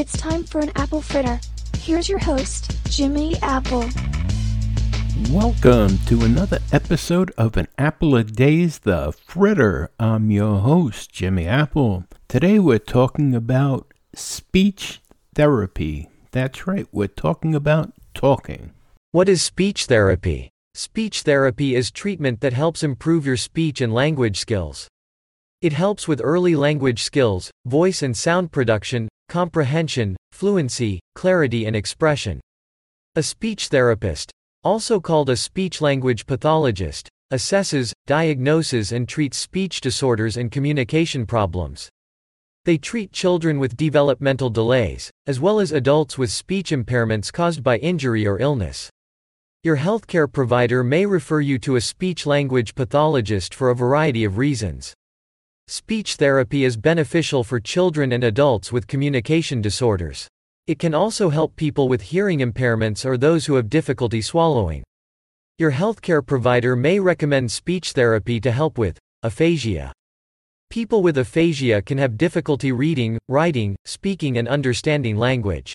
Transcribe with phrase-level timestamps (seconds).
[0.00, 1.38] It's time for an apple fritter.
[1.76, 3.84] Here's your host, Jimmy Apple.
[5.28, 9.90] Welcome to another episode of An Apple a Day's The Fritter.
[10.00, 12.04] I'm your host, Jimmy Apple.
[12.28, 15.02] Today we're talking about speech
[15.34, 16.08] therapy.
[16.30, 18.72] That's right, we're talking about talking.
[19.12, 20.48] What is speech therapy?
[20.72, 24.88] Speech therapy is treatment that helps improve your speech and language skills.
[25.60, 32.40] It helps with early language skills, voice and sound production, comprehension, fluency, clarity, and expression.
[33.14, 34.32] A speech therapist,
[34.64, 41.88] also called a speech language pathologist, assesses, diagnoses, and treats speech disorders and communication problems.
[42.64, 47.78] They treat children with developmental delays, as well as adults with speech impairments caused by
[47.78, 48.90] injury or illness.
[49.62, 54.38] Your healthcare provider may refer you to a speech language pathologist for a variety of
[54.38, 54.92] reasons.
[55.72, 60.26] Speech therapy is beneficial for children and adults with communication disorders.
[60.66, 64.82] It can also help people with hearing impairments or those who have difficulty swallowing.
[65.58, 69.92] Your healthcare provider may recommend speech therapy to help with aphasia.
[70.70, 75.72] People with aphasia can have difficulty reading, writing, speaking, and understanding language.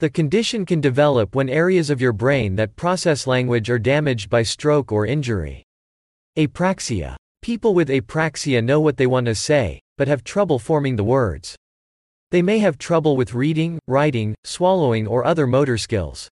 [0.00, 4.42] The condition can develop when areas of your brain that process language are damaged by
[4.42, 5.62] stroke or injury.
[6.36, 7.14] Apraxia.
[7.42, 11.56] People with apraxia know what they want to say, but have trouble forming the words.
[12.30, 16.28] They may have trouble with reading, writing, swallowing, or other motor skills.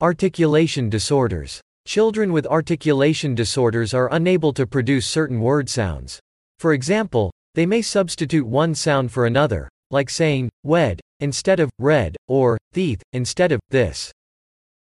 [0.00, 1.60] Articulation disorders.
[1.86, 6.18] Children with articulation disorders are unable to produce certain word sounds.
[6.58, 12.16] For example, they may substitute one sound for another, like saying, wed, instead of red,
[12.28, 14.10] or teeth, instead of this.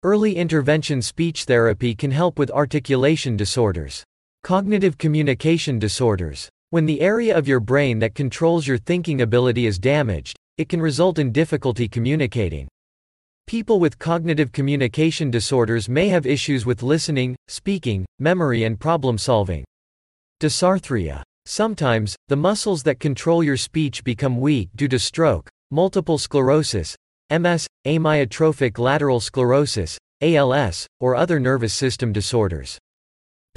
[0.05, 4.05] Early intervention speech therapy can help with articulation disorders.
[4.49, 6.49] Cognitive communication disorders.
[6.71, 10.81] When the area of your brain that controls your thinking ability is damaged, it can
[10.81, 12.67] result in difficulty communicating.
[13.47, 19.67] People with cognitive communication disorders may have issues with listening, speaking, memory, and problem solving.
[20.41, 21.23] Dysarthria.
[21.45, 26.97] Sometimes, the muscles that control your speech become weak due to stroke, multiple sclerosis,
[27.31, 32.79] MS, amyotrophic lateral sclerosis, ALS, or other nervous system disorders.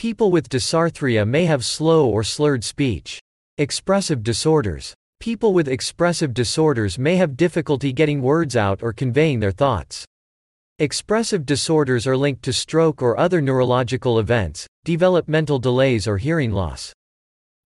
[0.01, 3.19] People with dysarthria may have slow or slurred speech.
[3.59, 4.95] Expressive disorders.
[5.19, 10.03] People with expressive disorders may have difficulty getting words out or conveying their thoughts.
[10.79, 16.91] Expressive disorders are linked to stroke or other neurological events, developmental delays, or hearing loss.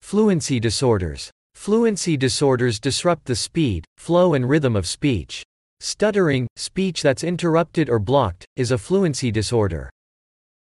[0.02, 1.32] Fluency disorders.
[1.54, 5.42] Fluency disorders disrupt the speed, flow, and rhythm of speech.
[5.80, 9.90] Stuttering, speech that's interrupted or blocked, is a fluency disorder.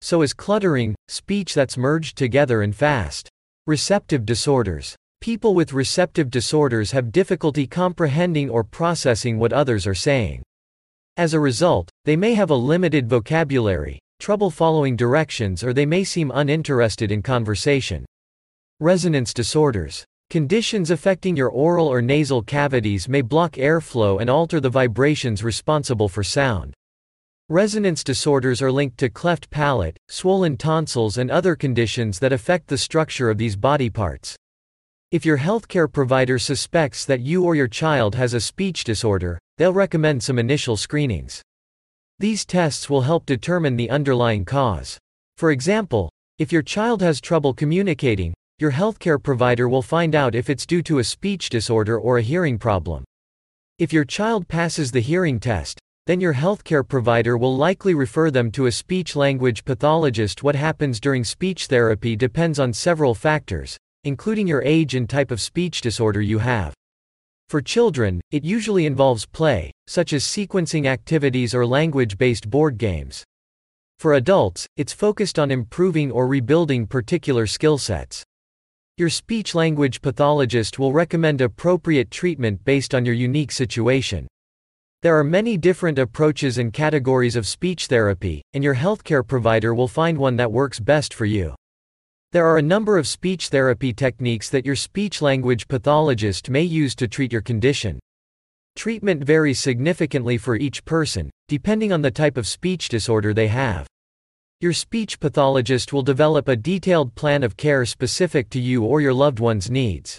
[0.03, 3.29] So is cluttering, speech that's merged together and fast.
[3.67, 4.97] Receptive disorders.
[5.21, 10.43] People with receptive disorders have difficulty comprehending or processing what others are saying.
[11.15, 16.03] As a result, they may have a limited vocabulary, trouble following directions, or they may
[16.03, 18.03] seem uninterested in conversation.
[18.81, 20.03] Resonance disorders.
[20.29, 26.09] Conditions affecting your oral or nasal cavities may block airflow and alter the vibrations responsible
[26.09, 26.73] for sound.
[27.49, 32.77] Resonance disorders are linked to cleft palate, swollen tonsils, and other conditions that affect the
[32.77, 34.37] structure of these body parts.
[35.11, 39.73] If your healthcare provider suspects that you or your child has a speech disorder, they'll
[39.73, 41.41] recommend some initial screenings.
[42.17, 44.97] These tests will help determine the underlying cause.
[45.35, 46.09] For example,
[46.39, 50.81] if your child has trouble communicating, your healthcare provider will find out if it's due
[50.83, 53.03] to a speech disorder or a hearing problem.
[53.79, 58.51] If your child passes the hearing test, then your healthcare provider will likely refer them
[58.51, 60.43] to a speech language pathologist.
[60.43, 65.39] What happens during speech therapy depends on several factors, including your age and type of
[65.39, 66.73] speech disorder you have.
[67.47, 73.23] For children, it usually involves play, such as sequencing activities or language based board games.
[73.99, 78.23] For adults, it's focused on improving or rebuilding particular skill sets.
[78.97, 84.27] Your speech language pathologist will recommend appropriate treatment based on your unique situation.
[85.03, 89.89] There are many different approaches and categories of speech therapy, and your healthcare provider will
[89.89, 91.55] find one that works best for you.
[92.31, 96.95] There are a number of speech therapy techniques that your speech language pathologist may use
[96.95, 97.99] to treat your condition.
[98.77, 103.85] Treatment varies significantly for each person, depending on the type of speech disorder they have.
[104.61, 109.13] Your speech pathologist will develop a detailed plan of care specific to you or your
[109.13, 110.17] loved one's needs.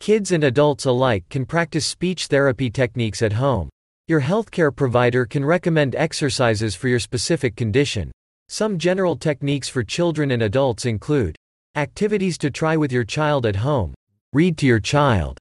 [0.00, 3.68] Kids and adults alike can practice speech therapy techniques at home.
[4.08, 8.10] Your healthcare provider can recommend exercises for your specific condition.
[8.48, 11.36] Some general techniques for children and adults include
[11.76, 13.92] activities to try with your child at home,
[14.32, 15.38] read to your child,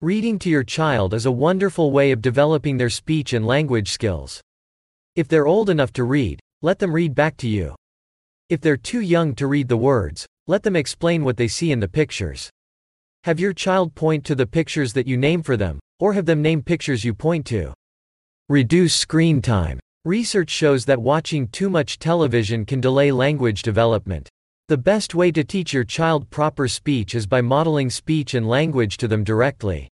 [0.00, 4.40] Reading to your child is a wonderful way of developing their speech and language skills.
[5.16, 7.74] If they're old enough to read, let them read back to you.
[8.48, 11.80] If they're too young to read the words, let them explain what they see in
[11.80, 12.48] the pictures.
[13.24, 16.42] Have your child point to the pictures that you name for them, or have them
[16.42, 17.74] name pictures you point to.
[18.50, 19.78] Reduce screen time.
[20.06, 24.26] Research shows that watching too much television can delay language development.
[24.68, 28.96] The best way to teach your child proper speech is by modeling speech and language
[28.98, 29.90] to them directly.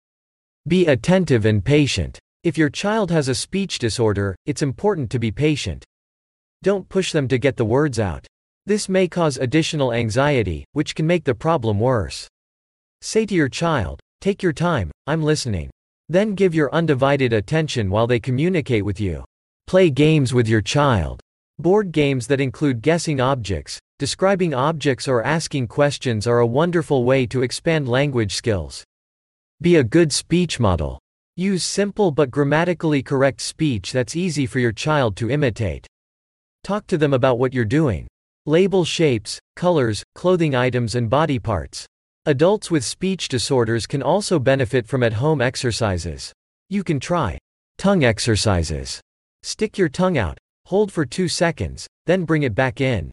[0.67, 2.19] Be attentive and patient.
[2.43, 5.85] If your child has a speech disorder, it's important to be patient.
[6.63, 8.27] Don't push them to get the words out.
[8.65, 12.27] This may cause additional anxiety, which can make the problem worse.
[13.03, 15.69] Say to your child, Take your time, I'm listening.
[16.09, 19.25] Then give your undivided attention while they communicate with you.
[19.67, 21.21] Play games with your child.
[21.59, 27.27] Board games that include guessing objects, describing objects or asking questions are a wonderful way
[27.27, 28.85] to expand language skills.
[29.61, 30.99] Be a good speech model.
[31.37, 35.87] Use simple but grammatically correct speech that's easy for your child to imitate.
[36.65, 38.07] Talk to them about what you're doing.
[38.47, 41.87] Label shapes, colors, clothing items and body parts.
[42.29, 46.31] Adults with speech disorders can also benefit from at-home exercises.
[46.69, 47.39] You can try
[47.79, 49.01] tongue exercises.
[49.43, 50.37] Stick your tongue out,
[50.67, 53.11] hold for 2 seconds, then bring it back in.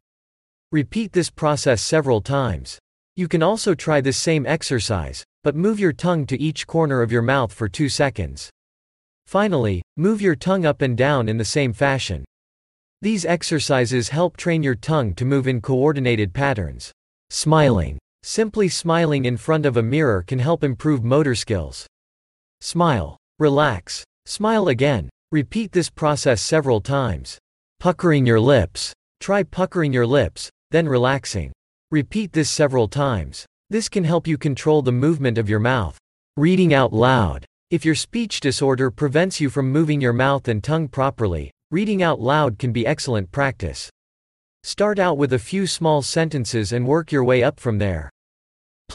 [0.73, 2.77] Repeat this process several times.
[3.15, 7.09] You can also try this same exercise, but move your tongue to each corner of
[7.09, 8.50] your mouth for 2 seconds.
[9.27, 12.25] Finally, move your tongue up and down in the same fashion.
[13.01, 16.91] These exercises help train your tongue to move in coordinated patterns.
[17.29, 17.97] Smiling.
[18.27, 21.86] Simply smiling in front of a mirror can help improve motor skills.
[22.60, 23.18] Smile.
[23.38, 24.04] Relax.
[24.25, 25.12] Smile again.
[25.31, 27.38] Repeat this process several times.
[27.80, 28.94] Puckering your lips.
[29.19, 31.51] Try puckering your lips, then relaxing.
[31.92, 33.45] Repeat this several times.
[33.69, 35.95] This can help you control the movement of your mouth.
[36.36, 37.45] Reading out loud.
[37.69, 42.19] If your speech disorder prevents you from moving your mouth and tongue properly, reading out
[42.19, 43.88] loud can be excellent practice.
[44.63, 48.10] Start out with a few small sentences and work your way up from there.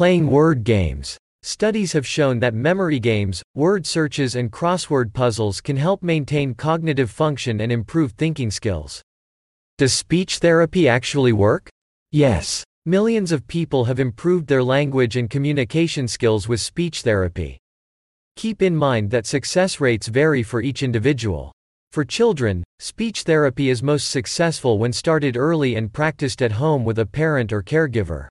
[0.00, 1.18] Playing word games.
[1.42, 7.10] Studies have shown that memory games, word searches, and crossword puzzles can help maintain cognitive
[7.10, 9.02] function and improve thinking skills.
[9.76, 11.68] Does speech therapy actually work?
[12.12, 12.64] Yes.
[12.86, 17.58] Millions of people have improved their language and communication skills with speech therapy.
[18.36, 21.52] Keep in mind that success rates vary for each individual.
[21.92, 26.98] For children, speech therapy is most successful when started early and practiced at home with
[26.98, 28.28] a parent or caregiver.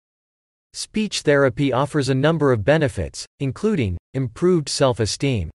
[0.74, 5.50] Speech therapy offers a number of benefits, including improved self esteem,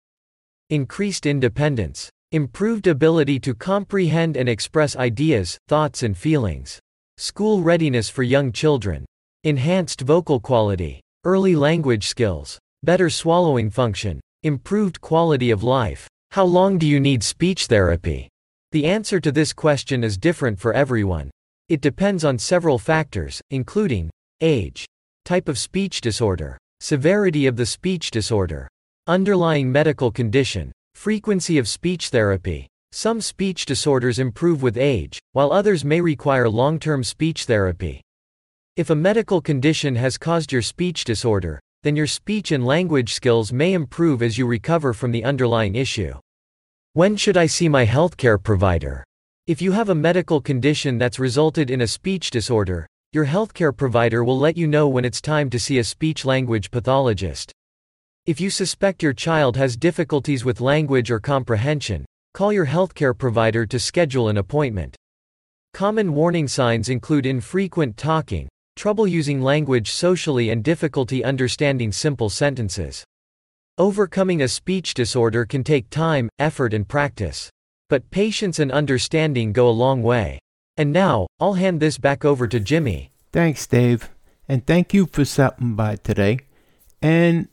[0.70, 6.80] increased independence, improved ability to comprehend and express ideas, thoughts, and feelings,
[7.16, 9.04] school readiness for young children,
[9.44, 16.08] enhanced vocal quality, early language skills, better swallowing function, improved quality of life.
[16.32, 18.28] How long do you need speech therapy?
[18.72, 21.30] The answer to this question is different for everyone.
[21.68, 24.10] It depends on several factors, including
[24.40, 24.86] age,
[25.24, 28.68] type of speech disorder, severity of the speech disorder,
[29.06, 32.66] underlying medical condition, frequency of speech therapy.
[32.92, 38.00] Some speech disorders improve with age, while others may require long term speech therapy.
[38.76, 43.52] If a medical condition has caused your speech disorder, then your speech and language skills
[43.52, 46.14] may improve as you recover from the underlying issue.
[46.92, 49.04] When should I see my healthcare provider?
[49.46, 54.24] If you have a medical condition that's resulted in a speech disorder, your healthcare provider
[54.24, 57.52] will let you know when it's time to see a speech language pathologist.
[58.26, 63.66] If you suspect your child has difficulties with language or comprehension, call your healthcare provider
[63.66, 64.96] to schedule an appointment.
[65.74, 73.04] Common warning signs include infrequent talking, trouble using language socially, and difficulty understanding simple sentences.
[73.78, 77.48] Overcoming a speech disorder can take time, effort, and practice.
[77.88, 80.40] But patience and understanding go a long way.
[80.76, 83.12] And now, I'll hand this back over to Jimmy.
[83.32, 84.10] Thanks, Dave.
[84.48, 86.40] And thank you for stopping by today.
[87.00, 87.48] And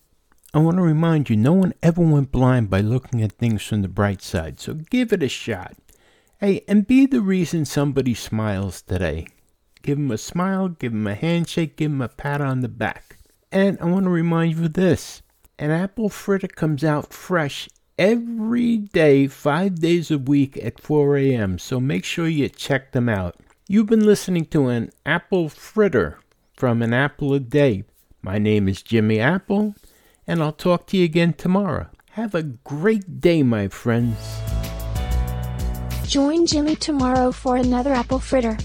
[0.53, 3.83] I want to remind you no one ever went blind by looking at things from
[3.83, 5.75] the bright side, so give it a shot.
[6.39, 9.27] Hey, and be the reason somebody smiles today.
[9.81, 13.17] Give them a smile, give them a handshake, give them a pat on the back.
[13.51, 15.21] And I want to remind you of this
[15.57, 17.69] an apple fritter comes out fresh
[18.01, 23.07] every day, five days a week at 4 a.m., so make sure you check them
[23.07, 23.35] out.
[23.67, 26.17] You've been listening to an apple fritter
[26.55, 27.83] from an apple a day.
[28.23, 29.75] My name is Jimmy Apple
[30.25, 31.89] and I'll talk to you again tomorrow.
[32.11, 34.17] Have a great day, my friends.
[36.03, 38.57] Join Jimmy tomorrow for another apple fritter.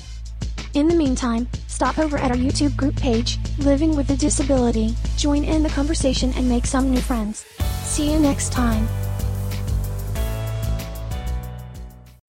[0.73, 5.45] In the meantime, stop over at our YouTube group page, Living with a Disability, join
[5.45, 7.45] in the conversation and make some new friends.
[7.85, 8.89] See you next time.